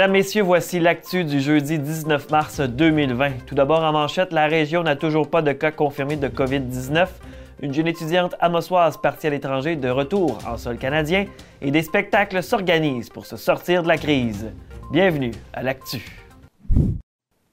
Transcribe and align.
Mesdames, 0.00 0.12
Messieurs, 0.12 0.42
voici 0.44 0.80
l'actu 0.80 1.24
du 1.24 1.42
jeudi 1.42 1.78
19 1.78 2.30
mars 2.30 2.60
2020. 2.62 3.44
Tout 3.44 3.54
d'abord, 3.54 3.84
en 3.84 3.92
manchette, 3.92 4.32
la 4.32 4.46
région 4.46 4.82
n'a 4.82 4.96
toujours 4.96 5.28
pas 5.28 5.42
de 5.42 5.52
cas 5.52 5.72
confirmés 5.72 6.16
de 6.16 6.26
COVID-19. 6.26 7.06
Une 7.60 7.74
jeune 7.74 7.86
étudiante 7.86 8.34
amossoise 8.40 8.96
partie 8.96 9.26
à 9.26 9.30
l'étranger 9.30 9.76
de 9.76 9.90
retour 9.90 10.38
en 10.48 10.56
sol 10.56 10.78
canadien 10.78 11.26
et 11.60 11.70
des 11.70 11.82
spectacles 11.82 12.42
s'organisent 12.42 13.10
pour 13.10 13.26
se 13.26 13.36
sortir 13.36 13.82
de 13.82 13.88
la 13.88 13.98
crise. 13.98 14.50
Bienvenue 14.90 15.32
à 15.52 15.62
l'actu. 15.62 16.29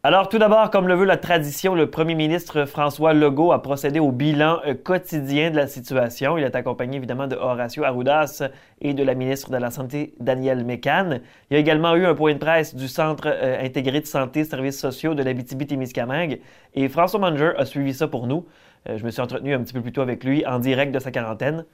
Alors 0.08 0.30
tout 0.30 0.38
d'abord, 0.38 0.72
comme 0.72 0.88
le 0.88 0.96
veut 0.96 1.04
la 1.04 1.18
tradition, 1.18 1.76
le 1.76 1.90
premier 1.90 2.16
ministre 2.16 2.64
François 2.64 3.14
Legault 3.14 3.52
a 3.52 3.62
procédé 3.62 4.00
au 4.00 4.14
bilan 4.14 4.62
euh, 4.66 4.74
quotidien 4.74 5.52
de 5.52 5.58
la 5.58 5.68
situation. 5.68 6.38
Il 6.38 6.46
est 6.46 6.56
accompagné 6.56 6.96
évidemment 6.96 7.28
de 7.28 7.36
Horacio 7.36 7.84
Arrudas 7.84 8.42
et 8.80 8.94
de 8.94 9.04
la 9.04 9.16
ministre 9.16 9.52
de 9.52 9.58
la 9.58 9.70
Santé, 9.70 10.14
Danielle 10.22 10.64
Mécan. 10.64 11.20
Il 11.50 11.56
y 11.56 11.58
a 11.58 11.60
également 11.60 11.94
eu 11.98 12.06
un 12.06 12.16
point 12.16 12.32
de 12.32 12.38
presse 12.38 12.74
du 12.74 12.88
Centre 12.88 13.28
euh, 13.28 13.62
intégré 13.62 14.00
de 14.00 14.06
santé 14.06 14.40
et 14.40 14.46
services 14.46 14.80
sociaux 14.80 15.14
de 15.14 15.24
l'Abitibi-Témiscamingue 15.24 16.40
et 16.74 16.88
François 16.88 17.20
Manger 17.20 17.52
a 17.58 17.66
suivi 17.66 17.94
ça 17.94 18.08
pour 18.08 18.28
nous. 18.28 18.46
Euh, 18.88 18.98
je 18.98 19.04
me 19.04 19.12
suis 19.12 19.20
entretenu 19.20 19.54
un 19.56 19.62
petit 19.62 19.74
peu 19.74 19.82
plus 19.82 19.92
tôt 19.92 20.04
avec 20.04 20.24
lui 20.24 20.46
en 20.46 20.60
direct 20.60 20.94
de 20.94 21.00
sa 21.00 21.12
quarantaine. 21.12 21.66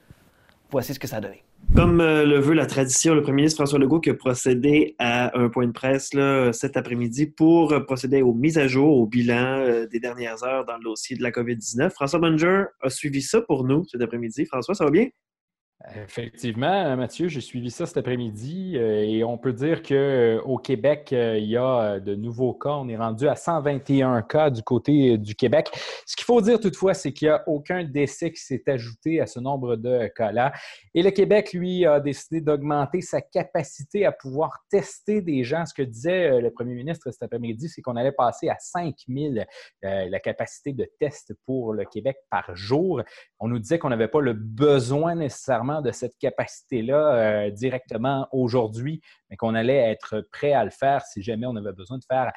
Voici 0.73 0.91
ce 0.95 0.99
que 0.99 1.05
ça 1.05 1.17
a 1.17 1.21
donné. 1.21 1.43
Comme 1.75 2.01
euh, 2.01 2.25
le 2.25 2.39
veut 2.39 2.55
la 2.55 2.65
tradition, 2.65 3.13
le 3.13 3.21
premier 3.21 3.37
ministre 3.37 3.57
François 3.57 3.77
Legault 3.77 3.99
qui 3.99 4.09
a 4.09 4.15
procédé 4.15 4.95
à 4.97 5.39
un 5.39 5.47
point 5.49 5.67
de 5.67 5.71
presse 5.71 6.09
cet 6.51 6.77
après-midi 6.77 7.27
pour 7.27 7.73
procéder 7.85 8.23
aux 8.23 8.33
mises 8.33 8.57
à 8.57 8.67
jour, 8.67 8.97
au 8.97 9.05
bilan 9.05 9.59
euh, 9.59 9.85
des 9.85 9.99
dernières 9.99 10.43
heures 10.43 10.65
dans 10.65 10.77
le 10.77 10.83
dossier 10.83 11.15
de 11.15 11.21
la 11.21 11.29
COVID-19. 11.29 11.91
François 11.91 12.19
Munger 12.19 12.65
a 12.81 12.89
suivi 12.89 13.21
ça 13.21 13.41
pour 13.41 13.65
nous 13.65 13.85
cet 13.85 14.01
après-midi. 14.01 14.45
François, 14.47 14.73
ça 14.73 14.85
va 14.85 14.89
bien? 14.89 15.09
Effectivement, 15.95 16.95
Mathieu, 16.95 17.27
j'ai 17.27 17.41
suivi 17.41 17.69
ça 17.69 17.85
cet 17.85 17.97
après-midi 17.97 18.77
euh, 18.77 19.03
et 19.03 19.23
on 19.25 19.37
peut 19.37 19.51
dire 19.51 19.83
qu'au 19.83 19.93
euh, 19.93 20.57
Québec, 20.63 21.09
euh, 21.11 21.37
il 21.37 21.49
y 21.49 21.57
a 21.57 21.99
de 21.99 22.15
nouveaux 22.15 22.53
cas. 22.53 22.69
On 22.69 22.87
est 22.87 22.95
rendu 22.95 23.27
à 23.27 23.35
121 23.35 24.21
cas 24.21 24.49
du 24.49 24.63
côté 24.63 25.17
du 25.17 25.35
Québec. 25.35 25.69
Ce 26.05 26.15
qu'il 26.15 26.23
faut 26.23 26.39
dire 26.39 26.61
toutefois, 26.61 26.93
c'est 26.93 27.11
qu'il 27.11 27.27
n'y 27.27 27.33
a 27.33 27.43
aucun 27.47 27.83
décès 27.83 28.31
qui 28.31 28.41
s'est 28.41 28.63
ajouté 28.67 29.19
à 29.19 29.27
ce 29.27 29.41
nombre 29.41 29.75
de 29.75 30.07
cas-là. 30.15 30.53
Et 30.93 31.03
le 31.03 31.11
Québec, 31.11 31.51
lui, 31.51 31.85
a 31.85 31.99
décidé 31.99 32.39
d'augmenter 32.39 33.01
sa 33.01 33.19
capacité 33.19 34.05
à 34.05 34.13
pouvoir 34.13 34.63
tester 34.69 35.21
des 35.21 35.43
gens. 35.43 35.65
Ce 35.65 35.73
que 35.73 35.81
disait 35.81 36.39
le 36.39 36.49
premier 36.49 36.75
ministre 36.75 37.11
cet 37.11 37.23
après-midi, 37.23 37.67
c'est 37.67 37.81
qu'on 37.81 37.97
allait 37.97 38.13
passer 38.13 38.47
à 38.47 38.55
5000 38.57 39.45
la 39.81 40.19
capacité 40.21 40.71
de 40.71 40.87
test 40.97 41.33
pour 41.45 41.73
le 41.73 41.83
Québec 41.83 42.15
par 42.29 42.55
jour. 42.55 43.01
On 43.41 43.49
nous 43.49 43.59
disait 43.59 43.79
qu'on 43.79 43.89
n'avait 43.89 44.07
pas 44.07 44.21
le 44.21 44.33
besoin 44.33 45.15
nécessairement 45.15 45.72
de 45.81 45.91
cette 45.91 46.17
capacité-là 46.17 47.15
euh, 47.15 47.49
directement 47.49 48.27
aujourd'hui, 48.31 49.01
mais 49.29 49.37
qu'on 49.37 49.55
allait 49.55 49.77
être 49.77 50.21
prêt 50.31 50.53
à 50.53 50.63
le 50.63 50.71
faire 50.71 51.05
si 51.05 51.21
jamais 51.21 51.45
on 51.45 51.55
avait 51.55 51.73
besoin 51.73 51.97
de 51.97 52.03
faire 52.03 52.31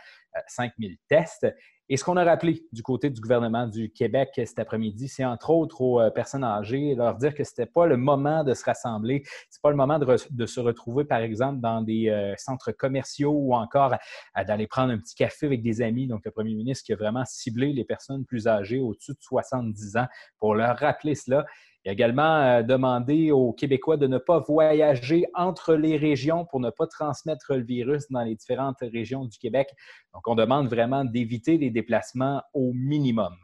5000 0.47 0.93
euh, 0.93 0.95
tests. 1.09 1.47
Et 1.89 1.97
ce 1.97 2.03
qu'on 2.03 2.17
a 2.17 2.25
rappelé 2.25 2.67
du 2.73 2.83
côté 2.83 3.11
du 3.11 3.21
gouvernement 3.21 3.69
du 3.69 3.93
Québec 3.93 4.31
cet 4.35 4.59
après-midi, 4.59 5.07
c'est 5.07 5.25
entre 5.25 5.51
autres 5.51 5.81
aux 5.81 6.01
euh, 6.01 6.11
personnes 6.11 6.43
âgées, 6.43 6.97
leur 6.97 7.15
dire 7.17 7.33
que 7.33 7.45
ce 7.45 7.51
n'était 7.53 7.71
pas 7.71 7.87
le 7.87 7.97
moment 7.97 8.43
de 8.43 8.55
se 8.55 8.65
rassembler, 8.65 9.23
ce 9.25 9.59
n'est 9.59 9.61
pas 9.63 9.71
le 9.71 9.77
moment 9.77 9.99
de, 9.99 10.47
se 10.47 10.61
retrouver, 10.61 11.05
par 11.05 11.21
exemple, 11.21 11.61
dans 11.61 11.83
des 11.83 12.35
centres 12.39 12.73
commerciaux 12.73 13.33
ou 13.33 13.55
encore 13.55 13.95
d'aller 14.37 14.67
prendre 14.67 14.93
un 14.93 14.99
petit 14.99 15.15
café 15.15 15.47
avec 15.47 15.63
des 15.63 15.81
amis. 15.81 16.09
Donc, 16.09 16.25
le 16.25 16.33
premier 16.33 16.55
ministre 16.55 16.85
qui 16.85 16.93
a 16.93 16.97
vraiment 16.97 17.25
ciblé 17.25 17.73
les 17.73 17.85
personnes 17.85 18.25
plus 18.25 18.49
âgées 18.49 18.81
au-dessus 18.81 19.13
de 19.13 19.21
70 19.21 19.97
ans 19.97 20.07
pour 20.39 20.57
leur 20.57 20.77
rappeler 20.77 21.15
cela. 21.15 21.47
Il 21.87 21.91
a 21.91 21.93
également 21.93 22.43
euh, 22.43 22.63
demandé 22.65 23.31
aux 23.31 23.53
Québécois 23.53 23.97
de 23.97 24.09
ne 24.09 24.19
pas 24.19 24.41
voyager 24.41 25.25
entre 25.35 25.75
les 25.75 25.97
régions 25.97 26.45
pour 26.45 26.59
ne 26.59 26.71
pas 26.71 26.89
transmettre 26.89 27.55
le 27.55 27.63
virus 27.63 28.11
dans 28.11 28.25
les 28.25 28.35
différentes 28.35 28.81
régions 28.81 29.25
du 29.25 29.39
Québec. 29.39 29.69
Donc, 30.13 30.27
on 30.27 30.35
demande 30.35 30.67
vraiment 30.67 31.05
d'éviter 31.05 31.59
les 31.59 31.71
déplacements 31.71 32.43
au 32.55 32.73
minimum. 32.73 33.37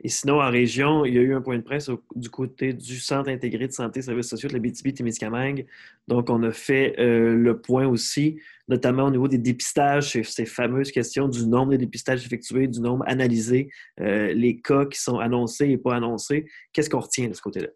Et 0.00 0.08
sinon, 0.08 0.42
en 0.42 0.50
région, 0.50 1.04
il 1.04 1.14
y 1.14 1.18
a 1.18 1.20
eu 1.20 1.32
un 1.32 1.40
point 1.40 1.56
de 1.56 1.62
presse 1.62 1.92
du 2.16 2.28
côté 2.28 2.72
du 2.72 2.98
Centre 2.98 3.30
intégré 3.30 3.68
de 3.68 3.72
santé 3.72 4.00
et 4.00 4.02
services 4.02 4.30
sociaux 4.30 4.48
de 4.48 4.54
la 4.54 4.58
BTB-Témiscamingue. 4.58 5.66
Donc, 6.08 6.30
on 6.30 6.42
a 6.42 6.50
fait 6.50 6.96
euh, 6.98 7.36
le 7.36 7.60
point 7.60 7.86
aussi, 7.86 8.40
notamment 8.68 9.04
au 9.04 9.10
niveau 9.10 9.28
des 9.28 9.38
dépistages, 9.38 10.20
ces 10.22 10.46
fameuses 10.46 10.90
questions 10.90 11.28
du 11.28 11.46
nombre 11.46 11.72
de 11.72 11.76
dépistages 11.76 12.24
effectués, 12.24 12.68
du 12.68 12.80
nombre 12.80 13.04
analysé, 13.06 13.68
euh, 14.00 14.32
les 14.32 14.60
cas 14.60 14.86
qui 14.86 15.00
sont 15.00 15.18
annoncés 15.18 15.68
et 15.68 15.78
pas 15.78 15.94
annoncés. 15.94 16.46
Qu'est-ce 16.72 16.90
qu'on 16.90 17.00
retient 17.00 17.28
de 17.28 17.34
ce 17.34 17.42
côté-là? 17.42 17.68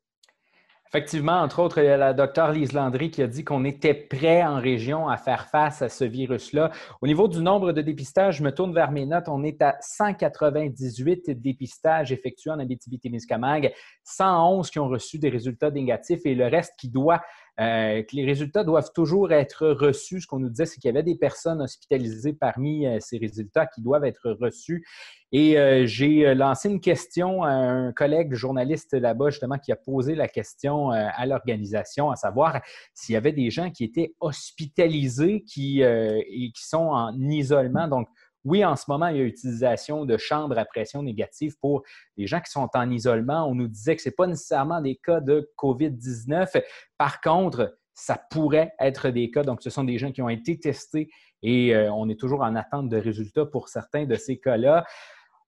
Effectivement, 0.89 1.43
entre 1.43 1.59
autres, 1.59 1.83
il 1.83 1.85
y 1.85 1.89
a 1.89 1.99
la 1.99 2.15
docteure 2.15 2.51
Lise 2.51 2.73
Landry 2.73 3.11
qui 3.11 3.23
a 3.23 3.27
dit 3.27 3.45
qu'on 3.45 3.67
était 3.67 3.93
prêt 3.93 4.43
en 4.43 4.59
région 4.59 5.07
à 5.07 5.19
faire 5.19 5.47
face 5.51 5.83
à 5.83 5.91
ce 5.91 6.05
virus-là. 6.05 6.71
Au 7.03 7.07
niveau 7.07 7.29
du 7.29 7.41
nombre 7.41 7.73
de 7.73 7.83
dépistages, 7.83 8.39
je 8.39 8.43
me 8.43 8.53
tourne 8.53 8.73
vers 8.73 8.91
mes 8.91 9.05
notes. 9.05 9.29
On 9.29 9.45
est 9.45 9.61
à 9.61 9.77
198 9.83 11.29
dépistages 11.33 12.11
effectués 12.11 12.53
en 12.53 12.59
Abitibi-Témiscamingue, 12.59 13.71
111 14.05 14.71
qui 14.71 14.79
ont 14.79 14.89
reçu 14.89 15.19
des 15.19 15.29
résultats 15.29 15.71
négatifs 15.71 16.25
et 16.25 16.35
le 16.35 16.47
reste 16.47 16.73
qui 16.79 16.89
doit 16.89 17.21
euh, 17.61 18.03
que 18.05 18.15
les 18.15 18.25
résultats 18.25 18.63
doivent 18.63 18.93
toujours 18.95 19.33
être 19.33 19.67
reçus. 19.69 20.21
Ce 20.21 20.27
qu'on 20.29 20.39
nous 20.39 20.49
disait, 20.49 20.67
c'est 20.67 20.77
qu'il 20.77 20.89
y 20.89 20.91
avait 20.91 21.03
des 21.03 21.17
personnes 21.17 21.61
hospitalisées 21.61 22.33
parmi 22.33 22.87
euh, 22.87 22.99
ces 23.01 23.19
résultats 23.19 23.67
qui 23.67 23.83
doivent 23.83 24.05
être 24.05 24.31
reçus. 24.31 24.87
Et 25.33 25.59
euh, 25.59 25.85
j'ai 25.85 26.35
lancé 26.35 26.69
une 26.71 26.81
question 26.81 27.43
à 27.43 27.51
un 27.51 27.93
collègue 27.93 28.35
journaliste 28.35 28.95
là-bas, 28.95 29.31
justement, 29.31 29.59
qui 29.59 29.73
a 29.73 29.77
posé 29.77 30.15
la 30.15 30.29
question 30.29 30.91
à 30.91 31.27
l'organisation, 31.27 32.11
à 32.11 32.17
savoir 32.17 32.61
s'il 32.95 33.13
y 33.13 33.17
avait 33.17 33.33
des 33.33 33.51
gens 33.51 33.71
qui 33.71 33.85
étaient 33.85 34.15
hospitalisés 34.21 35.45
et 35.45 35.45
qui 35.45 36.65
sont 36.65 36.79
en 36.79 37.15
isolement. 37.29 37.89
Donc, 37.89 38.09
oui, 38.49 38.65
en 38.65 38.77
ce 38.77 38.85
moment, 38.89 39.09
il 39.09 39.19
y 39.19 39.21
a 39.21 39.25
utilisation 39.25 40.07
de 40.07 40.17
chambres 40.17 40.59
à 40.59 40.65
pression 40.65 41.03
négative 41.03 41.57
pour 41.61 41.83
les 42.17 42.27
gens 42.27 42.41
qui 42.41 42.51
sont 42.51 42.69
en 42.73 42.91
isolement. 42.91 43.47
On 43.47 43.55
nous 43.55 43.69
disait 43.69 43.95
que 43.95 44.03
ce 44.03 44.09
n'est 44.09 44.15
pas 44.15 44.27
nécessairement 44.27 44.81
des 44.81 44.97
cas 44.97 45.21
de 45.21 45.51
COVID-19. 45.59 46.63
Par 46.97 47.21
contre, 47.21 47.77
ça 47.93 48.19
pourrait 48.31 48.73
être 48.81 49.11
des 49.11 49.31
cas. 49.31 49.43
Donc, 49.43 49.63
ce 49.63 49.71
sont 49.71 49.85
des 49.85 49.99
gens 49.99 50.13
qui 50.13 50.23
ont 50.23 50.29
été 50.29 50.59
testés 50.59 51.11
et 51.43 51.75
euh, 51.75 51.93
on 51.93 52.09
est 52.09 52.19
toujours 52.19 52.41
en 52.41 52.55
attente 52.57 52.89
de 52.89 52.97
résultats 52.97 53.45
pour 53.45 53.69
certains 53.69 54.07
de 54.07 54.15
ces 54.15 54.39
cas-là. 54.39 54.87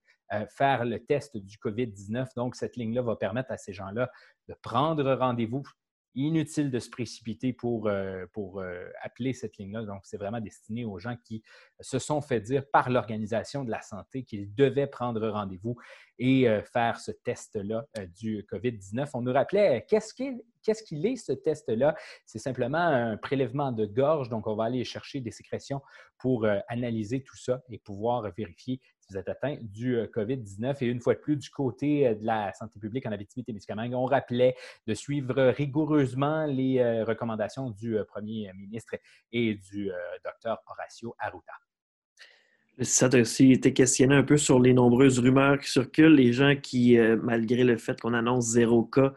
faire 0.49 0.85
le 0.85 0.99
test 1.03 1.37
du 1.37 1.57
COVID-19. 1.57 2.29
Donc, 2.35 2.55
cette 2.55 2.75
ligne-là 2.75 3.01
va 3.01 3.15
permettre 3.15 3.51
à 3.51 3.57
ces 3.57 3.73
gens-là 3.73 4.09
de 4.47 4.55
prendre 4.61 5.13
rendez-vous. 5.13 5.63
Inutile 6.15 6.69
de 6.69 6.77
se 6.77 6.91
précipiter 6.91 7.53
pour, 7.53 7.87
euh, 7.87 8.27
pour 8.33 8.59
euh, 8.59 8.87
appeler 9.01 9.33
cette 9.33 9.57
ligne-là. 9.57 9.83
Donc, 9.83 10.01
c'est 10.03 10.17
vraiment 10.17 10.39
destiné 10.39 10.85
aux 10.85 10.99
gens 10.99 11.15
qui 11.25 11.41
se 11.79 11.97
sont 11.97 12.21
fait 12.21 12.39
dire 12.39 12.69
par 12.69 12.91
l'Organisation 12.91 13.63
de 13.63 13.71
la 13.71 13.81
santé 13.81 14.23
qu'ils 14.23 14.53
devaient 14.53 14.85
prendre 14.85 15.27
rendez-vous 15.27 15.75
et 16.19 16.47
faire 16.71 16.99
ce 16.99 17.09
test-là 17.11 17.87
du 18.15 18.43
COVID-19. 18.43 19.09
On 19.15 19.21
nous 19.23 19.33
rappelait 19.33 19.83
qu'est-ce 19.89 20.13
qu'il 20.13 21.05
est 21.07 21.15
ce 21.15 21.31
test-là? 21.31 21.95
C'est 22.27 22.37
simplement 22.37 22.77
un 22.77 23.17
prélèvement 23.17 23.71
de 23.71 23.87
gorge. 23.87 24.29
Donc, 24.29 24.45
on 24.45 24.55
va 24.55 24.65
aller 24.65 24.83
chercher 24.83 25.19
des 25.19 25.31
sécrétions 25.31 25.81
pour 26.19 26.45
analyser 26.67 27.23
tout 27.23 27.35
ça 27.35 27.63
et 27.71 27.79
pouvoir 27.79 28.31
vérifier 28.37 28.79
êtes 29.17 29.29
atteint 29.29 29.57
du 29.61 29.95
euh, 29.95 30.07
COVID-19. 30.07 30.77
Et 30.81 30.85
une 30.87 30.99
fois 30.99 31.13
de 31.13 31.19
plus, 31.19 31.37
du 31.37 31.49
côté 31.49 32.07
euh, 32.07 32.15
de 32.15 32.25
la 32.25 32.53
santé 32.53 32.79
publique 32.79 33.05
en 33.05 33.11
Abitibi-Témiscamingue, 33.11 33.93
on 33.93 34.05
rappelait 34.05 34.55
de 34.87 34.93
suivre 34.93 35.49
rigoureusement 35.49 36.45
les 36.45 36.79
euh, 36.79 37.03
recommandations 37.03 37.69
du 37.71 37.97
premier 38.07 38.51
ministre 38.53 38.95
et 39.31 39.55
du 39.55 39.89
docteur 40.23 40.59
Horacio 40.67 41.15
Arruda. 41.19 41.53
Ça 42.81 43.07
a 43.11 43.19
aussi 43.19 43.51
été 43.51 43.71
questionné 43.71 44.15
un 44.15 44.23
peu 44.23 44.37
sur 44.37 44.59
les 44.59 44.73
nombreuses 44.73 45.19
rumeurs 45.19 45.59
qui 45.59 45.69
circulent. 45.69 46.15
Les 46.15 46.33
gens 46.33 46.55
qui, 46.55 46.97
malgré 47.21 47.63
le 47.63 47.77
fait 47.77 47.99
qu'on 48.01 48.13
annonce 48.13 48.45
zéro 48.45 48.83
cas, 48.83 49.13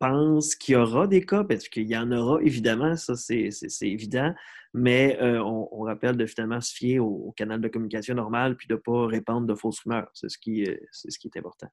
pensent 0.00 0.56
qu'il 0.56 0.72
y 0.72 0.76
aura 0.76 1.06
des 1.06 1.24
cas, 1.24 1.44
parce 1.44 1.68
qu'il 1.68 1.88
y 1.88 1.96
en 1.96 2.10
aura 2.10 2.42
évidemment, 2.42 2.96
ça 2.96 3.14
c'est 3.14 3.50
évident, 3.82 4.34
mais 4.74 5.18
euh, 5.20 5.40
on, 5.44 5.82
rappelle 5.82 6.16
de 6.16 6.26
finalement 6.26 6.60
se 6.60 6.74
fier 6.74 6.98
au, 6.98 7.32
canal 7.36 7.60
de 7.60 7.68
communication 7.68 8.14
normal 8.14 8.56
puis 8.56 8.66
de 8.66 8.74
ne 8.74 8.78
pas 8.78 9.06
répandre 9.06 9.46
de 9.46 9.54
fausses 9.54 9.80
rumeurs. 9.80 10.10
C'est 10.14 10.28
ce, 10.28 10.38
qui, 10.38 10.66
ce 10.90 11.18
qui 11.18 11.28
est 11.28 11.38
important. 11.38 11.68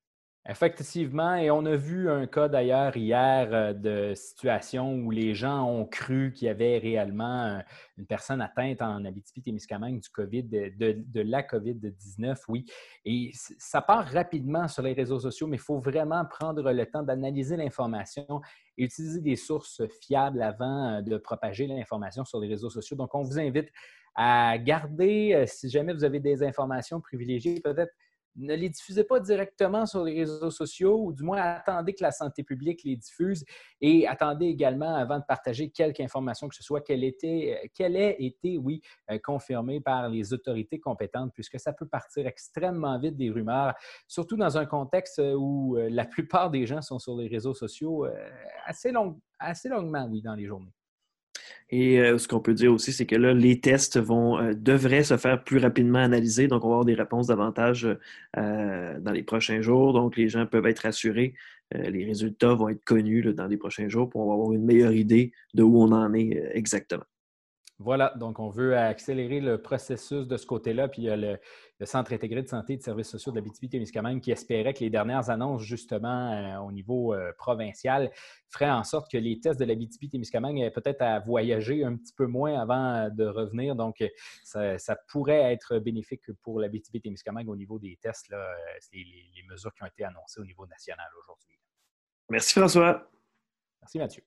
Effectivement, 0.50 1.36
et 1.36 1.52
on 1.52 1.66
a 1.66 1.76
vu 1.76 2.10
un 2.10 2.26
cas 2.26 2.48
d'ailleurs 2.48 2.96
hier 2.96 3.50
euh, 3.52 3.74
de 3.74 4.14
situation 4.16 4.96
où 4.96 5.12
les 5.12 5.36
gens 5.36 5.70
ont 5.70 5.86
cru 5.86 6.32
qu'il 6.32 6.48
y 6.48 6.50
avait 6.50 6.78
réellement 6.78 7.44
euh, 7.44 7.60
une 7.98 8.06
personne 8.06 8.40
atteinte 8.40 8.82
en 8.82 9.04
Abitibi-Témiscamingue 9.04 10.00
du 10.00 10.08
COVID, 10.08 10.44
de, 10.44 10.72
de 11.06 11.22
la 11.22 11.44
COVID-19, 11.44 12.38
oui. 12.48 12.66
Et 13.04 13.32
ça 13.34 13.82
part 13.82 14.08
rapidement 14.08 14.70
sur 14.70 14.84
les 14.84 14.94
réseaux 14.94 15.20
sociaux, 15.20 15.48
mais 15.48 15.58
il 15.58 15.62
faut 15.62 15.80
vraiment 15.80 16.24
prendre 16.24 16.72
le 16.72 16.86
temps 16.86 17.04
d'analyser 17.04 17.58
l'information 17.58 18.40
et 18.78 18.86
utiliser 18.86 19.20
des 19.20 19.36
sources 19.36 19.82
fiables 20.02 20.42
avant 20.42 20.96
euh, 20.96 21.02
de 21.02 21.18
propager 21.18 21.68
l'information 21.68 22.24
sur 22.24 22.40
les 22.40 22.48
réseaux 22.48 22.70
sociaux. 22.70 22.96
Donc, 22.96 23.14
on 23.16 23.22
vous 23.22 23.38
invite 23.38 23.68
à 24.16 24.58
garder, 24.58 25.44
si 25.46 25.70
jamais 25.70 25.94
vous 25.94 26.06
avez 26.06 26.20
des 26.20 26.42
informations 26.42 27.02
privilégiées, 27.02 27.60
peut-être 27.60 27.94
ne 28.38 28.56
les 28.56 28.70
diffusez 28.70 29.04
pas 29.04 29.20
directement 29.20 29.86
sur 29.86 30.04
les 30.04 30.14
réseaux 30.14 30.52
sociaux 30.52 31.04
ou 31.04 31.14
du 31.14 31.24
moins 31.24 31.42
attendez 31.42 31.94
que 31.94 32.04
la 32.04 32.12
santé 32.12 32.44
publique 32.44 32.84
les 32.84 32.96
diffuse 32.96 33.44
et 33.82 34.08
attendez 34.08 34.46
également 34.46 34.96
avant 34.96 35.20
de 35.20 35.26
partager 35.28 35.70
quelque 35.70 36.02
information 36.02 36.48
que 36.48 36.56
ce 36.56 36.64
soit 36.64 36.82
qu'elle 36.82 37.04
était, 37.04 37.72
qu'elle 37.74 37.96
ait 37.96 38.16
été, 38.20 38.58
oui, 38.58 38.82
euh, 39.12 39.18
confirmée 39.20 39.82
par 39.82 40.10
les 40.10 40.34
autorités 40.34 40.80
compétentes 40.80 41.32
puisque 41.34 41.60
ça 41.60 41.74
peut 41.74 41.88
partir 41.88 42.28
extrêmement 42.28 42.98
vite 43.00 43.18
des 43.18 43.30
rumeurs, 43.30 43.74
surtout 44.08 44.38
dans 44.38 44.58
un 44.58 44.66
contexte 44.66 45.20
où 45.20 45.78
euh, 45.78 45.90
la 45.90 46.06
plupart 46.06 46.50
des 46.50 46.66
gens 46.66 46.82
sont 46.82 47.00
sur 47.00 47.18
les 47.18 47.28
réseaux 47.28 47.54
sociaux 47.54 48.06
euh, 48.06 48.30
assez, 48.66 48.92
long, 48.92 49.20
assez 49.40 49.70
longuement, 49.70 50.08
oui, 50.10 50.22
dans 50.22 50.36
les 50.36 50.46
journées. 50.46 50.74
Et 51.70 52.00
euh, 52.00 52.18
ce 52.18 52.28
qu'on 52.28 52.40
peut 52.40 52.54
dire 52.54 52.72
aussi, 52.72 52.94
c'est 52.94 53.06
que 53.06 53.16
là, 53.16 53.34
les 53.34 53.60
tests 53.60 54.00
vont, 54.00 54.40
euh, 54.40 54.54
devraient 54.54 55.04
se 55.04 55.18
faire 55.18 55.44
plus 55.44 55.58
rapidement 55.58 56.00
analyser. 56.00 56.48
Donc, 56.48 56.64
on 56.64 56.70
va 56.70 56.74
avoir 56.76 56.86
des 56.86 56.94
réponses 56.94 57.28
davantage 57.28 57.88
euh, 58.38 59.00
dans 59.00 59.12
les 59.12 59.24
prochains 59.24 59.62
jours. 59.62 59.94
Donc, 59.94 60.16
les 60.16 60.30
gens 60.30 60.46
peuvent 60.46 60.68
être 60.68 60.86
assurés. 60.86 61.34
les 61.74 62.06
résultats 62.06 62.54
vont 62.54 62.70
être 62.70 62.84
connus 62.86 63.34
dans 63.34 63.48
les 63.48 63.58
prochains 63.58 63.90
jours 63.90 64.10
pour 64.10 64.32
avoir 64.32 64.54
une 64.54 64.64
meilleure 64.64 64.94
idée 64.94 65.34
de 65.54 65.64
où 65.64 65.82
on 65.82 65.92
en 65.92 66.14
est 66.14 66.42
exactement. 66.54 67.04
Voilà, 67.80 68.14
donc 68.16 68.40
on 68.40 68.50
veut 68.50 68.76
accélérer 68.76 69.40
le 69.40 69.62
processus 69.62 70.26
de 70.26 70.38
ce 70.38 70.48
côté-là. 70.48 70.88
Puis 70.88 71.04
il 71.04 71.06
y 71.06 71.10
a 71.10 71.18
le, 71.18 71.38
Centre 71.86 72.12
intégré 72.14 72.42
de 72.42 72.48
santé 72.48 72.74
et 72.74 72.78
de 72.78 72.82
services 72.82 73.10
sociaux 73.10 73.32
de 73.32 73.40
la 73.40 73.70
témiscamingue 73.70 74.20
qui 74.22 74.32
espérait 74.32 74.74
que 74.74 74.80
les 74.80 74.90
dernières 74.90 75.30
annonces, 75.30 75.62
justement, 75.62 76.32
euh, 76.32 76.58
au 76.58 76.72
niveau 76.72 77.14
euh, 77.14 77.32
provincial, 77.38 78.12
feraient 78.50 78.70
en 78.70 78.84
sorte 78.84 79.12
que 79.12 79.18
les 79.18 79.40
tests 79.40 79.60
de 79.60 79.66
la 79.66 79.76
témiscamingue 80.10 80.60
aient 80.60 80.72
peut-être 80.72 81.02
à 81.02 81.20
voyager 81.20 81.84
un 81.84 81.96
petit 81.96 82.14
peu 82.14 82.26
moins 82.26 82.60
avant 82.60 82.96
euh, 82.96 83.10
de 83.10 83.26
revenir. 83.26 83.76
Donc, 83.76 84.04
ça, 84.44 84.96
pourrait 85.10 85.54
être 85.54 85.80
bénéfique 85.80 86.32
pour 86.42 86.60
la 86.60 86.70
témiscamingue 86.70 87.50
au 87.50 87.56
niveau 87.56 87.78
des 87.78 87.98
tests, 88.02 88.30
là, 88.30 88.44
les, 88.92 89.04
les 89.36 89.44
mesures 89.44 89.74
qui 89.74 89.84
ont 89.84 89.88
été 89.88 90.04
annoncées 90.04 90.40
au 90.42 90.46
niveau 90.46 90.66
national 90.66 91.08
aujourd'hui. 91.20 91.60
Merci, 92.30 92.60
François. 92.60 93.10
Merci, 93.82 94.00
Mathieu. 94.00 94.24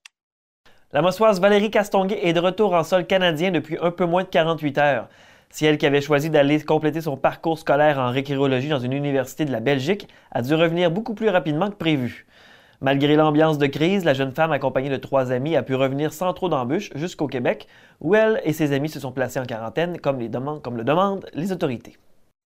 La 0.93 1.03
mossoise 1.03 1.41
Valérie 1.41 1.71
Castonguay 1.71 2.19
est 2.27 2.33
de 2.33 2.41
retour 2.41 2.75
en 2.75 2.83
sol 2.83 3.07
canadien 3.07 3.53
depuis 3.53 3.79
un 3.81 3.93
peu 3.93 4.07
moins 4.07 4.25
de 4.25 4.29
48 4.29 4.79
heures. 4.79 5.09
Si 5.53 5.67
elle 5.67 5.79
qui 5.79 5.87
avait 5.87 6.01
choisi 6.01 6.31
d'aller 6.31 6.63
compléter 6.63 7.01
son 7.01 7.17
parcours 7.17 7.59
scolaire 7.59 7.99
en 7.99 8.11
récurologie 8.11 8.69
dans 8.69 8.79
une 8.79 8.93
université 8.93 9.45
de 9.45 9.51
la 9.51 9.59
Belgique 9.59 10.09
a 10.31 10.43
dû 10.43 10.55
revenir 10.55 10.93
beaucoup 10.93 11.15
plus 11.15 11.29
rapidement 11.29 11.71
que 11.71 11.75
prévu. 11.75 12.27
Malgré 12.81 13.17
l'ambiance 13.17 13.59
de 13.59 13.67
crise, 13.67 14.05
la 14.05 14.15
jeune 14.15 14.33
femme 14.33 14.53
accompagnée 14.53 14.89
de 14.89 14.97
trois 14.97 15.33
amis 15.33 15.57
a 15.57 15.65
pu 15.65 15.75
revenir 15.75 16.13
sans 16.13 16.33
trop 16.33 16.49
d'embûches 16.49 16.91
jusqu'au 16.95 17.27
Québec, 17.27 17.67
où 18.01 18.15
elle 18.15 18.41
et 18.45 18.53
ses 18.53 18.73
amis 18.73 18.89
se 18.89 19.01
sont 19.01 19.13
placés 19.13 19.41
en 19.41 19.45
quarantaine 19.45 20.01
comme, 20.01 20.21
les 20.21 20.31
comme 20.63 20.77
le 20.77 20.85
demandent 20.85 21.29
les 21.35 21.53
autorités. 21.53 21.99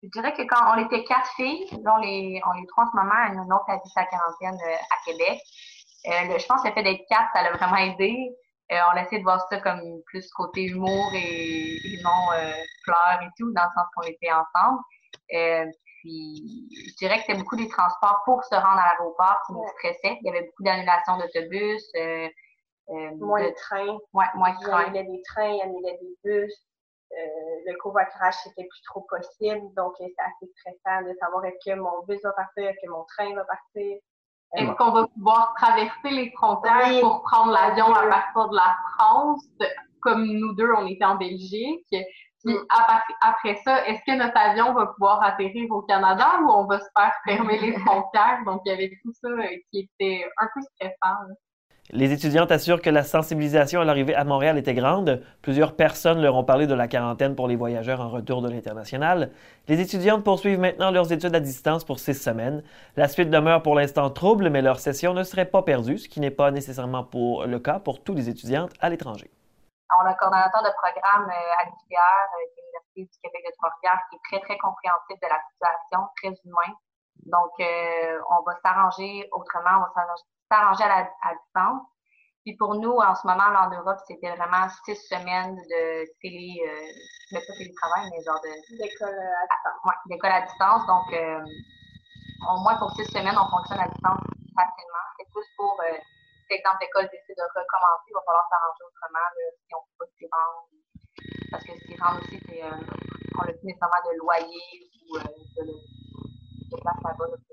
Je 0.03 0.09
dirais 0.09 0.33
que 0.33 0.43
quand 0.43 0.73
on 0.75 0.85
était 0.85 1.03
quatre 1.03 1.29
filles, 1.35 1.65
dont 1.83 1.97
les, 1.97 2.39
on 2.45 2.65
trois 2.67 2.85
en 2.85 2.91
ce 2.91 2.95
moment, 2.95 3.43
une 3.43 3.51
autre 3.51 3.65
habite 3.67 3.91
sa 3.93 4.05
quarantaine 4.05 4.59
euh, 4.67 4.75
à 4.75 5.05
Québec. 5.05 5.39
Euh, 6.07 6.37
je 6.39 6.45
pense 6.45 6.61
que 6.61 6.69
le 6.69 6.73
fait 6.75 6.83
d'être 6.83 7.05
quatre, 7.09 7.29
ça 7.33 7.43
l'a 7.43 7.51
vraiment 7.51 7.77
aidé. 7.77 8.29
Euh, 8.71 8.77
on 8.93 8.97
a 8.97 9.03
essayé 9.03 9.19
de 9.19 9.23
voir 9.23 9.45
ça 9.49 9.59
comme 9.59 10.01
plus 10.05 10.29
côté 10.31 10.63
humour 10.63 11.11
et, 11.13 11.99
non 12.03 12.31
euh, 12.33 12.53
fleurs 12.85 13.19
et 13.21 13.29
tout, 13.37 13.51
dans 13.51 13.63
le 13.63 13.69
sens 13.75 13.87
qu'on 13.95 14.03
était 14.03 14.31
ensemble. 14.31 14.81
puis, 15.27 16.69
je 16.87 16.95
dirais 16.95 17.17
que 17.17 17.23
c'était 17.27 17.39
beaucoup 17.39 17.57
des 17.57 17.67
transports 17.67 18.21
pour 18.23 18.43
se 18.45 18.55
rendre 18.55 18.79
à 18.79 18.93
l'aéroport 18.93 19.39
qui 19.45 19.53
nous 19.53 19.67
stressait. 19.77 20.17
Il 20.21 20.25
y 20.25 20.29
avait 20.29 20.45
beaucoup 20.45 20.63
d'annulations 20.63 21.17
d'autobus. 21.17 21.83
moins 23.19 23.43
de, 23.43 23.53
trains. 23.55 23.97
Ouais, 24.13 24.25
moins 24.35 24.51
de 24.51 24.63
trains. 24.63 24.85
Il 24.87 24.95
y 24.95 24.99
avait 24.99 25.07
des 25.07 25.21
trains, 25.23 25.49
il 25.49 25.57
y 25.57 25.61
avait 25.61 25.97
des 25.97 26.17
bus. 26.23 26.53
le 27.11 27.77
covoiturage, 27.77 28.35
c'était 28.43 28.63
plus 28.63 28.81
trop 28.85 29.01
possible. 29.01 29.67
Donc, 29.75 29.95
c'est 29.97 30.15
assez 30.17 30.49
stressant 30.55 31.01
de 31.01 31.13
savoir 31.19 31.43
est-ce 31.43 31.69
que 31.69 31.75
mon 31.75 32.03
bus 32.07 32.21
va 32.23 32.31
partir, 32.31 32.69
est-ce 32.69 32.85
que 32.85 32.89
mon 32.89 33.03
train 33.03 33.35
va 33.35 33.43
partir. 33.43 33.97
Est-ce 34.57 34.71
qu'on 34.71 34.91
va 34.91 35.07
pouvoir 35.07 35.53
traverser 35.55 36.09
les 36.09 36.31
frontières 36.31 36.99
pour 36.99 37.21
prendre 37.23 37.51
l'avion 37.51 37.93
à 37.93 38.07
partir 38.07 38.49
de 38.49 38.55
la 38.55 38.75
France, 38.93 39.47
comme 40.01 40.25
nous 40.25 40.53
deux, 40.55 40.69
on 40.77 40.85
était 40.87 41.05
en 41.05 41.15
Belgique? 41.15 41.87
Puis 42.43 42.55
après 43.21 43.55
ça, 43.63 43.85
est-ce 43.87 44.01
que 44.05 44.17
notre 44.17 44.37
avion 44.37 44.73
va 44.73 44.87
pouvoir 44.87 45.23
atterrir 45.23 45.69
au 45.71 45.81
Canada 45.83 46.39
ou 46.41 46.49
on 46.49 46.65
va 46.65 46.79
se 46.79 46.89
faire 46.97 47.13
fermer 47.23 47.59
les 47.59 47.73
frontières? 47.85 48.41
Donc, 48.45 48.61
il 48.65 48.69
y 48.69 48.73
avait 48.73 48.91
tout 49.03 49.13
ça 49.13 49.29
euh, 49.29 49.45
qui 49.71 49.89
était 49.99 50.27
un 50.37 50.47
peu 50.53 50.61
stressant. 50.61 51.17
Les 51.89 52.13
étudiantes 52.13 52.51
assurent 52.51 52.81
que 52.81 52.89
la 52.89 53.03
sensibilisation 53.03 53.81
à 53.81 53.85
l'arrivée 53.85 54.15
à 54.15 54.23
Montréal 54.23 54.57
était 54.57 54.73
grande. 54.73 55.21
Plusieurs 55.41 55.75
personnes 55.75 56.21
leur 56.21 56.35
ont 56.35 56.43
parlé 56.43 56.65
de 56.65 56.73
la 56.73 56.87
quarantaine 56.87 57.35
pour 57.35 57.49
les 57.49 57.57
voyageurs 57.57 57.99
en 57.99 58.09
retour 58.09 58.41
de 58.41 58.49
l'international. 58.49 59.31
Les 59.67 59.81
étudiantes 59.81 60.23
poursuivent 60.23 60.59
maintenant 60.59 60.91
leurs 60.91 61.11
études 61.11 61.35
à 61.35 61.41
distance 61.41 61.83
pour 61.83 61.99
six 61.99 62.13
semaines. 62.13 62.63
La 62.95 63.09
suite 63.09 63.29
demeure 63.29 63.61
pour 63.61 63.75
l'instant 63.75 64.09
trouble, 64.09 64.49
mais 64.49 64.61
leur 64.61 64.79
session 64.79 65.13
ne 65.13 65.23
serait 65.23 65.45
pas 65.45 65.63
perdue, 65.63 65.97
ce 65.97 66.07
qui 66.07 66.21
n'est 66.21 66.31
pas 66.31 66.51
nécessairement 66.51 67.03
pour 67.03 67.45
le 67.45 67.59
cas 67.59 67.79
pour 67.79 68.01
tous 68.01 68.13
les 68.13 68.29
étudiantes 68.29 68.71
à 68.79 68.89
l'étranger. 68.89 69.29
On 69.99 70.05
a 70.05 70.11
un 70.11 70.13
coordonnateur 70.13 70.63
de 70.63 70.71
programme 70.79 71.29
euh, 71.29 71.59
à 71.59 71.65
l'UQTR, 71.65 71.99
euh, 71.99 72.47
l'Université 72.55 73.03
du 73.03 73.19
Québec 73.21 73.43
de 73.43 73.51
Trois-Rivières, 73.57 73.99
qui 74.09 74.15
est 74.15 74.23
très, 74.31 74.39
très 74.47 74.57
compréhensif 74.57 75.19
de 75.19 75.27
la 75.27 75.39
situation, 75.51 76.07
très 76.15 76.31
humain. 76.45 76.71
Donc, 77.27 77.51
euh, 77.59 78.19
on 78.31 78.41
va 78.43 78.55
s'arranger 78.63 79.27
autrement, 79.33 79.75
on 79.75 79.81
va 79.81 79.91
s'arranger 80.51 80.83
à, 80.83 81.07
à 81.23 81.31
distance. 81.35 81.87
Puis 82.43 82.57
pour 82.57 82.73
nous, 82.75 82.97
en 82.97 83.13
ce 83.15 83.25
moment, 83.27 83.47
en 83.53 83.69
Europe, 83.69 83.99
c'était 84.07 84.35
vraiment 84.35 84.67
six 84.83 84.97
semaines 85.07 85.55
de 85.55 86.03
télé, 86.21 86.57
euh, 86.65 87.37
pas 87.37 87.53
télétravail, 87.55 88.09
mais 88.09 88.23
genre 88.25 88.41
de. 88.41 88.49
D'école 88.81 89.13
à 89.13 89.45
distance. 89.45 89.79
Ouais, 89.85 89.99
d'école 90.09 90.31
à 90.31 90.41
distance. 90.41 90.83
Donc, 90.87 91.07
euh, 91.13 91.45
au 92.49 92.57
moins 92.65 92.75
pour 92.81 92.89
six 92.97 93.05
semaines, 93.13 93.37
on 93.37 93.45
fonctionne 93.45 93.79
à 93.79 93.87
distance 93.87 94.25
facilement. 94.57 95.05
C'est 95.19 95.29
plus 95.29 95.45
pour, 95.55 95.77
euh, 95.85 95.93
par 96.49 96.57
exemple, 96.57 96.77
l'école 96.81 97.07
décide 97.13 97.37
de 97.37 97.45
recommencer, 97.45 98.09
il 98.09 98.17
va 98.17 98.23
falloir 98.25 98.47
s'arranger 98.49 98.83
autrement 98.89 99.27
si 99.37 99.71
on 99.77 99.81
ne 99.81 99.85
peut 99.85 99.97
pas 100.01 100.09
s'y 100.17 100.25
rendre. 100.33 100.65
Parce 101.51 101.63
que 101.63 101.73
s'y 101.77 101.93
rendre 102.01 102.19
aussi, 102.25 102.37
c'est, 102.49 102.63
euh, 102.65 102.73
on 103.37 103.45
n'a 103.45 103.53
plus 103.53 103.69
nécessairement 103.69 104.01
de 104.09 104.17
loyer 104.17 104.67
ou 105.13 105.19
de, 105.21 105.73
de 106.73 106.75
place 106.81 107.01
là-bas 107.05 107.27
là. 107.29 107.50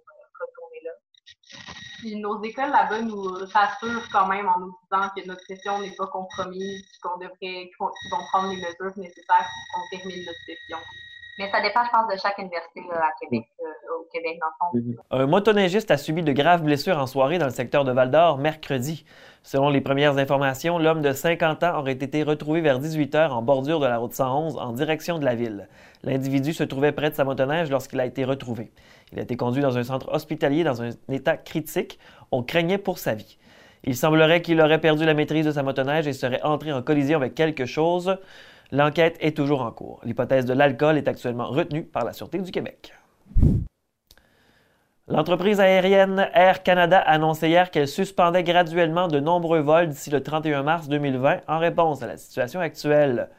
Puis 1.98 2.16
nos 2.16 2.40
écoles 2.42 2.70
là-bas 2.70 3.02
nous 3.02 3.24
rassurent 3.52 4.08
quand 4.12 4.28
même 4.28 4.48
en 4.48 4.60
nous 4.60 4.74
disant 4.84 5.08
que 5.16 5.26
notre 5.26 5.44
session 5.46 5.80
n'est 5.80 5.94
pas 5.96 6.06
compromise, 6.06 6.84
qu'on 7.02 7.18
devrait, 7.18 7.36
qu'ils 7.40 7.76
vont 7.78 8.24
prendre 8.32 8.50
les 8.50 8.56
mesures 8.56 8.96
nécessaires 8.96 9.46
pour 9.46 9.82
qu'on 9.82 9.96
termine 9.96 10.24
notre 10.24 10.38
session. 10.46 10.78
Mais 11.38 11.48
ça 11.52 11.60
dépend, 11.60 11.84
je 11.84 11.90
pense, 11.90 12.12
de 12.12 12.18
chaque 12.20 12.38
université 12.38 12.80
à 12.90 13.10
Québec, 13.20 13.46
euh, 13.60 13.96
au 13.96 14.08
Québec, 14.12 14.38
dans 14.40 14.74
le 14.76 14.82
fond. 14.82 15.02
Un 15.12 15.26
motoneigiste 15.26 15.90
a 15.92 15.96
subi 15.96 16.22
de 16.22 16.32
graves 16.32 16.62
blessures 16.62 16.98
en 16.98 17.06
soirée 17.06 17.38
dans 17.38 17.46
le 17.46 17.52
secteur 17.52 17.84
de 17.84 17.92
Val-d'Or 17.92 18.38
mercredi. 18.38 19.04
Selon 19.44 19.68
les 19.70 19.80
premières 19.80 20.18
informations, 20.18 20.78
l'homme 20.78 21.00
de 21.00 21.12
50 21.12 21.62
ans 21.62 21.78
aurait 21.78 21.92
été 21.92 22.24
retrouvé 22.24 22.60
vers 22.60 22.80
18 22.80 23.14
h 23.14 23.30
en 23.30 23.40
bordure 23.40 23.78
de 23.78 23.86
la 23.86 23.98
route 23.98 24.14
111 24.14 24.58
en 24.58 24.72
direction 24.72 25.20
de 25.20 25.24
la 25.24 25.36
ville. 25.36 25.68
L'individu 26.02 26.52
se 26.52 26.64
trouvait 26.64 26.92
près 26.92 27.10
de 27.10 27.14
sa 27.14 27.24
motoneige 27.24 27.70
lorsqu'il 27.70 28.00
a 28.00 28.06
été 28.06 28.24
retrouvé. 28.24 28.72
Il 29.12 29.18
a 29.18 29.22
été 29.22 29.36
conduit 29.36 29.62
dans 29.62 29.78
un 29.78 29.84
centre 29.84 30.12
hospitalier 30.12 30.64
dans 30.64 30.82
un 30.82 30.90
état 31.10 31.36
critique. 31.36 31.98
On 32.30 32.42
craignait 32.42 32.78
pour 32.78 32.98
sa 32.98 33.14
vie. 33.14 33.38
Il 33.84 33.96
semblerait 33.96 34.42
qu'il 34.42 34.60
aurait 34.60 34.80
perdu 34.80 35.04
la 35.04 35.14
maîtrise 35.14 35.46
de 35.46 35.52
sa 35.52 35.62
motoneige 35.62 36.06
et 36.06 36.12
serait 36.12 36.42
entré 36.42 36.72
en 36.72 36.82
collision 36.82 37.18
avec 37.18 37.34
quelque 37.34 37.64
chose. 37.64 38.18
L'enquête 38.70 39.16
est 39.20 39.36
toujours 39.36 39.62
en 39.62 39.70
cours. 39.70 40.00
L'hypothèse 40.04 40.44
de 40.44 40.52
l'alcool 40.52 40.98
est 40.98 41.08
actuellement 41.08 41.46
retenue 41.46 41.84
par 41.84 42.04
la 42.04 42.12
Sûreté 42.12 42.38
du 42.38 42.50
Québec. 42.50 42.92
L'entreprise 45.06 45.58
aérienne 45.58 46.28
Air 46.34 46.62
Canada 46.62 46.98
a 46.98 47.12
annoncé 47.12 47.48
hier 47.48 47.70
qu'elle 47.70 47.88
suspendait 47.88 48.42
graduellement 48.42 49.08
de 49.08 49.20
nombreux 49.20 49.60
vols 49.60 49.88
d'ici 49.88 50.10
le 50.10 50.22
31 50.22 50.62
mars 50.62 50.86
2020 50.88 51.40
en 51.48 51.58
réponse 51.58 52.02
à 52.02 52.06
la 52.06 52.18
situation 52.18 52.60
actuelle. 52.60 53.30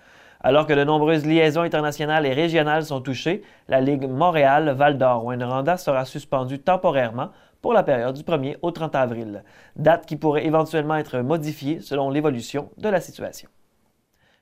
Alors 0.41 0.65
que 0.65 0.74
de 0.74 0.86
nombreuses 0.86 1.25
liaisons 1.25 1.63
internationales 1.63 2.25
et 2.25 2.31
régionales 2.31 2.86
sont 2.86 3.01
touchées, 3.01 3.43
la 3.67 3.81
Ligue 3.81 4.08
Montréal-Val 4.08 4.98
d'Or-Rwanda 4.98 5.75
sera 5.75 6.05
suspendue 6.05 6.60
temporairement 6.60 7.31
pour 7.62 7.74
la 7.74 7.84
période 7.84 8.15
du 8.15 8.24
1er 8.24 8.55
au 8.62 8.72
30 8.72 8.96
avril, 8.96 9.43
date 9.75 10.05
qui 10.05 10.15
pourrait 10.15 10.46
éventuellement 10.46 10.96
être 10.96 11.19
modifiée 11.19 11.81
selon 11.81 12.10
l'évolution 12.10 12.69
de 12.77 12.88
la 12.88 13.01
situation. 13.01 13.50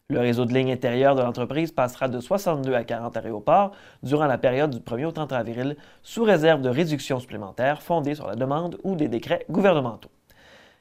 Le 0.09 0.19
réseau 0.19 0.45
de 0.45 0.53
lignes 0.53 0.71
intérieures 0.71 1.15
de 1.15 1.21
l'entreprise 1.21 1.71
passera 1.71 2.07
de 2.07 2.19
62 2.19 2.75
à 2.75 2.83
40 2.83 3.17
aéroports 3.17 3.71
durant 4.03 4.27
la 4.27 4.37
période 4.37 4.69
du 4.69 4.79
1er 4.79 5.05
au 5.05 5.11
30 5.11 5.33
avril, 5.33 5.77
sous 6.03 6.23
réserve 6.23 6.61
de 6.61 6.69
réductions 6.69 7.19
supplémentaires 7.19 7.81
fondées 7.81 8.15
sur 8.15 8.27
la 8.27 8.35
demande 8.35 8.77
ou 8.83 8.95
des 8.95 9.07
décrets 9.07 9.45
gouvernementaux. 9.49 10.11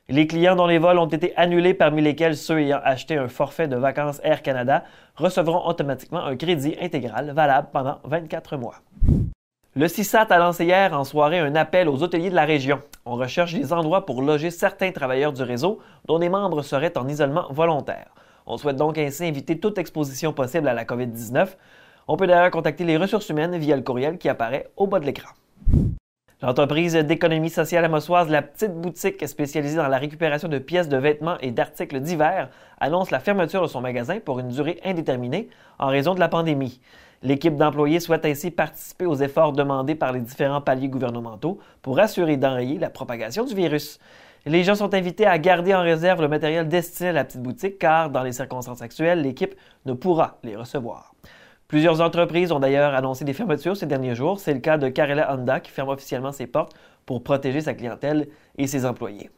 Les 0.08 0.28
clients 0.28 0.54
dont 0.54 0.68
les 0.68 0.78
vols 0.78 1.00
ont 1.00 1.08
été 1.08 1.36
annulés, 1.36 1.74
parmi 1.74 2.00
lesquels 2.00 2.36
ceux 2.36 2.60
ayant 2.60 2.78
acheté 2.84 3.16
un 3.16 3.26
forfait 3.26 3.66
de 3.66 3.74
vacances 3.74 4.20
Air 4.22 4.40
Canada, 4.40 4.84
recevront 5.16 5.66
automatiquement 5.66 6.24
un 6.24 6.36
crédit 6.36 6.76
intégral 6.80 7.32
valable 7.32 7.70
pendant 7.72 7.98
24 8.04 8.56
mois. 8.56 8.76
Le 9.74 9.88
CISAT 9.88 10.28
a 10.30 10.38
lancé 10.38 10.64
hier 10.64 10.92
en 10.92 11.02
soirée 11.02 11.40
un 11.40 11.56
appel 11.56 11.88
aux 11.88 12.04
hôteliers 12.04 12.30
de 12.30 12.36
la 12.36 12.44
région. 12.44 12.78
On 13.04 13.16
recherche 13.16 13.52
des 13.52 13.72
endroits 13.72 14.06
pour 14.06 14.22
loger 14.22 14.50
certains 14.50 14.92
travailleurs 14.92 15.32
du 15.32 15.42
réseau 15.42 15.80
dont 16.06 16.18
les 16.18 16.28
membres 16.28 16.62
seraient 16.62 16.96
en 16.96 17.08
isolement 17.08 17.48
volontaire. 17.50 18.14
On 18.46 18.58
souhaite 18.58 18.76
donc 18.76 18.98
ainsi 18.98 19.24
éviter 19.24 19.58
toute 19.58 19.76
exposition 19.76 20.32
possible 20.32 20.68
à 20.68 20.74
la 20.74 20.84
COVID-19. 20.84 21.48
On 22.06 22.16
peut 22.16 22.28
d'ailleurs 22.28 22.52
contacter 22.52 22.84
les 22.84 22.96
ressources 22.96 23.28
humaines 23.28 23.56
via 23.56 23.74
le 23.74 23.82
courriel 23.82 24.18
qui 24.18 24.28
apparaît 24.28 24.70
au 24.76 24.86
bas 24.86 25.00
de 25.00 25.04
l'écran. 25.04 25.30
L'entreprise 26.46 26.94
d'économie 26.94 27.50
sociale 27.50 27.84
amossoise 27.86 28.30
La 28.30 28.40
Petite 28.40 28.72
Boutique, 28.72 29.26
spécialisée 29.26 29.78
dans 29.78 29.88
la 29.88 29.98
récupération 29.98 30.46
de 30.46 30.60
pièces 30.60 30.88
de 30.88 30.96
vêtements 30.96 31.38
et 31.40 31.50
d'articles 31.50 31.98
divers, 31.98 32.50
annonce 32.78 33.10
la 33.10 33.18
fermeture 33.18 33.62
de 33.62 33.66
son 33.66 33.80
magasin 33.80 34.20
pour 34.20 34.38
une 34.38 34.50
durée 34.50 34.78
indéterminée 34.84 35.48
en 35.80 35.88
raison 35.88 36.14
de 36.14 36.20
la 36.20 36.28
pandémie. 36.28 36.80
L'équipe 37.24 37.56
d'employés 37.56 37.98
souhaite 37.98 38.24
ainsi 38.24 38.52
participer 38.52 39.06
aux 39.06 39.16
efforts 39.16 39.54
demandés 39.54 39.96
par 39.96 40.12
les 40.12 40.20
différents 40.20 40.60
paliers 40.60 40.86
gouvernementaux 40.86 41.58
pour 41.82 41.98
assurer 41.98 42.36
d'enrayer 42.36 42.78
la 42.78 42.90
propagation 42.90 43.44
du 43.44 43.56
virus. 43.56 43.98
Les 44.44 44.62
gens 44.62 44.76
sont 44.76 44.94
invités 44.94 45.26
à 45.26 45.40
garder 45.40 45.74
en 45.74 45.82
réserve 45.82 46.20
le 46.20 46.28
matériel 46.28 46.68
destiné 46.68 47.08
à 47.08 47.12
la 47.12 47.24
petite 47.24 47.42
boutique 47.42 47.80
car, 47.80 48.08
dans 48.10 48.22
les 48.22 48.30
circonstances 48.30 48.82
actuelles, 48.82 49.20
l'équipe 49.20 49.56
ne 49.84 49.94
pourra 49.94 50.38
les 50.44 50.54
recevoir. 50.54 51.12
Plusieurs 51.68 52.00
entreprises 52.00 52.52
ont 52.52 52.60
d'ailleurs 52.60 52.94
annoncé 52.94 53.24
des 53.24 53.32
fermetures 53.32 53.76
ces 53.76 53.86
derniers 53.86 54.14
jours. 54.14 54.38
C'est 54.38 54.54
le 54.54 54.60
cas 54.60 54.78
de 54.78 54.88
Carella 54.88 55.34
Honda 55.34 55.58
qui 55.58 55.72
ferme 55.72 55.88
officiellement 55.88 56.30
ses 56.30 56.46
portes 56.46 56.74
pour 57.04 57.24
protéger 57.24 57.60
sa 57.60 57.74
clientèle 57.74 58.28
et 58.56 58.68
ses 58.68 58.86
employés. 58.86 59.30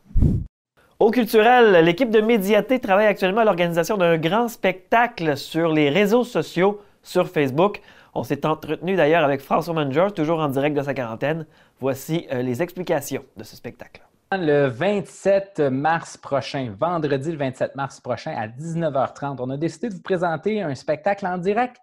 Au 0.99 1.11
culturel, 1.11 1.85
l'équipe 1.85 2.11
de 2.11 2.20
Médiaté 2.20 2.80
travaille 2.80 3.06
actuellement 3.06 3.40
à 3.40 3.44
l'organisation 3.44 3.97
d'un 3.97 4.18
grand 4.18 4.49
spectacle 4.49 5.38
sur 5.38 5.73
les 5.73 5.88
réseaux 5.88 6.25
sociaux 6.25 6.82
sur 7.02 7.28
Facebook. 7.28 7.80
On 8.14 8.25
s'est 8.25 8.44
entretenu 8.44 8.97
d'ailleurs 8.97 9.25
avec 9.25 9.40
François 9.40 9.73
Manger, 9.73 10.08
toujours 10.14 10.40
en 10.40 10.49
direct 10.49 10.76
de 10.76 10.82
sa 10.82 10.92
quarantaine. 10.92 11.47
Voici 11.80 12.26
euh, 12.32 12.42
les 12.42 12.62
explications 12.62 13.25
de 13.37 13.44
ce 13.44 13.56
spectacle. 13.56 14.02
Le 14.32 14.66
27 14.66 15.61
mars 15.70 16.18
prochain, 16.18 16.75
vendredi 16.78 17.32
le 17.32 17.38
27 17.38 17.76
mars 17.76 18.00
prochain 18.00 18.35
à 18.37 18.47
19h30, 18.47 19.37
on 19.38 19.49
a 19.49 19.56
décidé 19.56 19.88
de 19.88 19.94
vous 19.94 20.02
présenter 20.02 20.61
un 20.61 20.75
spectacle 20.75 21.26
en 21.26 21.38
direct 21.38 21.78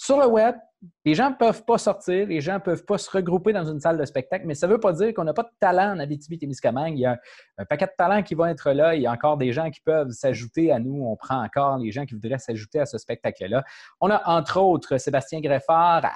sur 0.00 0.18
le 0.18 0.26
web. 0.26 0.56
Les 1.04 1.14
gens 1.14 1.28
ne 1.28 1.34
peuvent 1.34 1.62
pas 1.66 1.76
sortir, 1.76 2.26
les 2.26 2.40
gens 2.40 2.54
ne 2.54 2.58
peuvent 2.58 2.86
pas 2.86 2.96
se 2.96 3.10
regrouper 3.10 3.52
dans 3.52 3.66
une 3.66 3.80
salle 3.80 3.98
de 3.98 4.04
spectacle, 4.06 4.46
mais 4.46 4.54
ça 4.54 4.66
ne 4.66 4.72
veut 4.72 4.80
pas 4.80 4.94
dire 4.94 5.12
qu'on 5.12 5.24
n'a 5.24 5.34
pas 5.34 5.42
de 5.42 5.52
talent 5.60 5.94
en 5.94 5.98
Abitibi-Témiscamingue. 5.98 6.96
Il 6.96 7.02
y 7.02 7.06
a 7.06 7.20
un 7.58 7.66
paquet 7.66 7.84
de 7.84 7.92
talents 7.98 8.22
qui 8.22 8.34
vont 8.34 8.46
être 8.46 8.72
là. 8.72 8.94
Il 8.94 9.02
y 9.02 9.06
a 9.06 9.12
encore 9.12 9.36
des 9.36 9.52
gens 9.52 9.70
qui 9.70 9.80
peuvent 9.82 10.08
s'ajouter 10.08 10.72
à 10.72 10.78
nous. 10.78 11.04
On 11.04 11.16
prend 11.16 11.44
encore 11.44 11.76
les 11.76 11.92
gens 11.92 12.06
qui 12.06 12.14
voudraient 12.14 12.38
s'ajouter 12.38 12.80
à 12.80 12.86
ce 12.86 12.96
spectacle-là. 12.96 13.62
On 14.00 14.08
a 14.08 14.22
entre 14.24 14.58
autres 14.58 14.96
Sébastien 14.96 15.42
Greffard, 15.42 16.10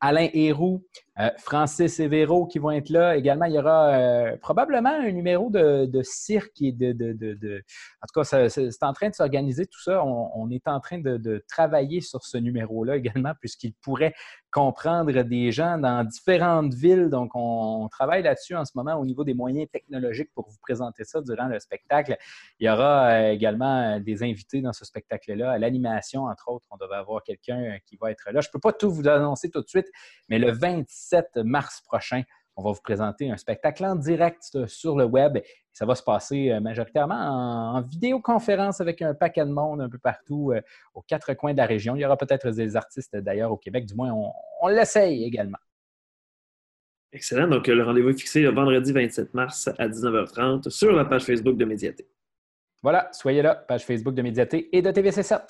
Alain 0.00 0.28
Héroux, 0.32 0.82
euh, 1.18 1.30
Francis 1.38 1.98
Evero 1.98 2.46
qui 2.46 2.58
vont 2.58 2.70
être 2.70 2.90
là. 2.90 3.16
Également, 3.16 3.46
il 3.46 3.54
y 3.54 3.58
aura 3.58 3.94
euh, 3.94 4.36
probablement 4.36 4.90
un 4.90 5.10
numéro 5.12 5.48
de, 5.50 6.02
cirque 6.02 6.60
et 6.60 6.72
de, 6.72 6.92
de, 6.92 7.64
En 8.02 8.06
tout 8.06 8.20
cas, 8.20 8.48
c'est 8.48 8.82
en 8.82 8.92
train 8.92 9.08
de 9.08 9.14
s'organiser 9.14 9.66
tout 9.66 9.80
ça. 9.80 10.04
On, 10.04 10.50
est 10.50 10.68
en 10.68 10.78
train 10.80 10.98
de, 10.98 11.44
travailler 11.48 12.00
sur 12.00 12.24
ce 12.24 12.36
numéro-là 12.36 12.96
également, 12.96 13.32
puisqu'il 13.40 13.72
pourrait 13.74 14.14
comprendre 14.50 15.22
des 15.22 15.52
gens 15.52 15.78
dans 15.78 16.04
différentes 16.04 16.74
villes. 16.74 17.08
Donc, 17.08 17.30
on, 17.34 17.88
travaille 17.90 18.22
là-dessus 18.22 18.54
en 18.54 18.64
ce 18.64 18.72
moment 18.74 18.94
au 18.94 19.06
niveau 19.06 19.24
des 19.24 19.34
moyens 19.34 19.68
technologiques 19.70 20.30
pour 20.34 20.48
vous 20.48 20.58
présenter 20.60 21.04
ça 21.04 21.22
durant 21.22 21.46
le 21.46 21.58
spectacle. 21.60 22.16
Il 22.58 22.66
y 22.66 22.70
aura 22.70 23.08
euh, 23.08 23.30
également 23.30 24.00
des 24.00 24.22
invités 24.22 24.60
dans 24.60 24.72
ce 24.72 24.84
spectacle-là. 24.84 25.58
L'animation, 25.58 26.24
entre 26.24 26.50
autres, 26.50 26.66
on 26.70 26.76
devrait 26.76 26.98
avoir 26.98 27.22
quelqu'un 27.22 27.78
qui 27.86 27.96
va 27.96 28.10
être 28.10 28.30
là. 28.32 28.40
Je 28.40 28.48
ne 28.48 28.52
peux 28.52 28.60
pas 28.60 28.72
tout 28.72 28.90
vous 28.90 29.08
annoncer 29.08 29.50
tout 29.50 29.62
de 29.62 29.68
suite, 29.68 29.88
mais 30.28 30.38
le 30.38 30.52
26 30.52 31.05
7 31.08 31.36
mars 31.36 31.80
prochain, 31.82 32.22
on 32.56 32.62
va 32.62 32.72
vous 32.72 32.80
présenter 32.80 33.30
un 33.30 33.36
spectacle 33.36 33.84
en 33.84 33.96
direct 33.96 34.66
sur 34.66 34.96
le 34.96 35.04
web. 35.04 35.38
Ça 35.72 35.84
va 35.84 35.94
se 35.94 36.02
passer 36.02 36.50
euh, 36.50 36.60
majoritairement 36.60 37.74
en, 37.76 37.82
vidéoconférence 37.82 38.80
avec 38.80 39.02
un 39.02 39.14
paquet 39.14 39.44
de 39.44 39.50
monde 39.50 39.82
un 39.82 39.90
peu 39.90 39.98
partout 39.98 40.52
euh, 40.52 40.62
aux 40.94 41.02
quatre 41.02 41.34
coins 41.34 41.52
de 41.52 41.58
la 41.58 41.66
région. 41.66 41.96
Il 41.96 42.00
y 42.00 42.06
aura 42.06 42.16
peut-être 42.16 42.50
des 42.50 42.74
artistes 42.74 43.14
d'ailleurs 43.16 43.52
au 43.52 43.58
Québec, 43.58 43.84
du 43.84 43.94
moins 43.94 44.12
on, 44.62 44.68
l'essaye 44.68 45.24
également. 45.24 45.58
Excellent. 47.12 47.46
Donc, 47.46 47.66
le 47.66 47.82
rendez-vous 47.82 48.10
est 48.10 48.18
fixé 48.18 48.40
le 48.40 48.50
vendredi 48.50 48.92
27 48.92 49.34
mars 49.34 49.68
à 49.78 49.88
19h30 49.88 50.70
sur 50.70 50.92
la 50.92 51.04
page 51.04 51.24
Facebook 51.24 51.56
de 51.56 51.64
Médiaté. 51.64 52.08
Voilà, 52.82 53.08
soyez 53.12 53.42
là, 53.42 53.54
page 53.54 53.84
Facebook 53.84 54.14
de 54.14 54.22
Médiaté 54.22 54.74
et 54.76 54.82
de 54.82 54.90
TVC7. 54.90 55.40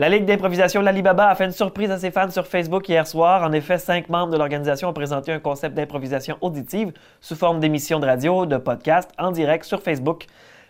La 0.00 0.08
Ligue 0.08 0.24
d'improvisation 0.24 0.80
L'Alibaba 0.80 1.28
a 1.28 1.34
fait 1.34 1.44
une 1.44 1.50
surprise 1.50 1.90
à 1.90 1.98
ses 1.98 2.10
fans 2.10 2.30
sur 2.30 2.46
Facebook 2.46 2.88
hier 2.88 3.06
soir. 3.06 3.42
En 3.42 3.52
effet, 3.52 3.76
cinq 3.76 4.08
membres 4.08 4.32
de 4.32 4.38
l'organisation 4.38 4.88
ont 4.88 4.94
présenté 4.94 5.30
un 5.30 5.40
concept 5.40 5.74
d'improvisation 5.74 6.38
auditive 6.40 6.94
sous 7.20 7.36
forme 7.36 7.60
d'émission 7.60 8.00
de 8.00 8.06
radio, 8.06 8.46
de 8.46 8.56
podcast, 8.56 9.10
en 9.18 9.30
direct 9.30 9.66
sur 9.66 9.82
Facebook. 9.82 10.24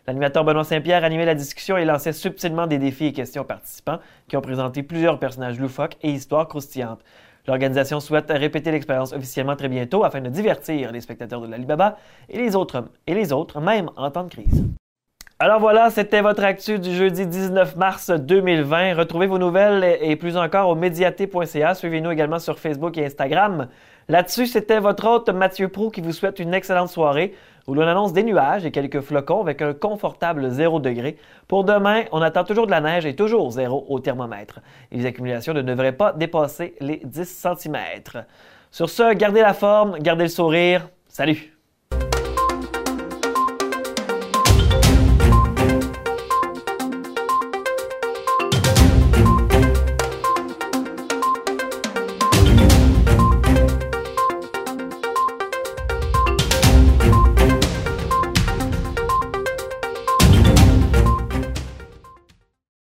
L'animateur 0.08 0.44
Benoît 0.44 0.64
Saint-Pierre 0.64 1.04
animait 1.04 1.26
la 1.26 1.36
discussion 1.36 1.76
et 1.76 1.84
lançait 1.84 2.12
subtilement 2.12 2.66
des 2.66 2.78
défis 2.78 3.06
et 3.06 3.12
questions 3.12 3.42
aux 3.42 3.44
participants 3.44 4.00
qui 4.26 4.36
ont 4.36 4.40
présenté 4.40 4.82
plusieurs 4.82 5.20
personnages 5.20 5.60
loufoques 5.60 5.96
et 6.02 6.10
histoires 6.10 6.48
croustillantes. 6.48 7.04
L'organisation 7.46 8.00
souhaite 8.00 8.32
répéter 8.34 8.72
l'expérience 8.72 9.12
officiellement 9.12 9.54
très 9.54 9.68
bientôt 9.68 10.02
afin 10.02 10.20
de 10.20 10.28
divertir 10.28 10.90
les 10.90 11.02
spectateurs 11.02 11.40
de 11.40 11.46
l'Alibaba 11.46 11.98
et 12.28 12.38
les 12.38 12.56
autres, 12.56 12.82
et 13.06 13.14
les 13.14 13.32
autres 13.32 13.60
même 13.60 13.90
en 13.96 14.10
temps 14.10 14.24
de 14.24 14.30
crise. 14.30 14.64
Alors 15.42 15.58
voilà, 15.58 15.88
c'était 15.88 16.20
votre 16.20 16.44
actu 16.44 16.78
du 16.78 16.94
jeudi 16.94 17.26
19 17.26 17.76
mars 17.76 18.10
2020. 18.10 18.92
Retrouvez 18.92 19.26
vos 19.26 19.38
nouvelles 19.38 19.96
et 20.02 20.14
plus 20.16 20.36
encore 20.36 20.68
au 20.68 20.74
médiaté.ca. 20.74 21.74
Suivez-nous 21.74 22.10
également 22.10 22.38
sur 22.38 22.58
Facebook 22.58 22.98
et 22.98 23.06
Instagram. 23.06 23.68
Là-dessus, 24.10 24.46
c'était 24.46 24.80
votre 24.80 25.08
hôte 25.08 25.30
Mathieu 25.30 25.68
Prou 25.68 25.88
qui 25.88 26.02
vous 26.02 26.12
souhaite 26.12 26.40
une 26.40 26.52
excellente 26.52 26.90
soirée 26.90 27.34
où 27.66 27.72
l'on 27.72 27.86
annonce 27.86 28.12
des 28.12 28.22
nuages 28.22 28.66
et 28.66 28.70
quelques 28.70 29.00
flocons 29.00 29.40
avec 29.40 29.62
un 29.62 29.72
confortable 29.72 30.50
0 30.50 30.78
degré. 30.78 31.16
Pour 31.48 31.64
demain, 31.64 32.02
on 32.12 32.20
attend 32.20 32.44
toujours 32.44 32.66
de 32.66 32.72
la 32.72 32.82
neige 32.82 33.06
et 33.06 33.16
toujours 33.16 33.50
zéro 33.50 33.86
au 33.88 33.98
thermomètre. 33.98 34.60
les 34.92 35.06
accumulations 35.06 35.54
ne 35.54 35.62
devraient 35.62 35.92
pas 35.92 36.12
dépasser 36.12 36.74
les 36.80 37.00
10 37.02 37.46
cm. 37.56 37.78
Sur 38.70 38.90
ce, 38.90 39.14
gardez 39.14 39.40
la 39.40 39.54
forme, 39.54 40.00
gardez 40.00 40.24
le 40.24 40.28
sourire. 40.28 40.90
Salut! 41.08 41.59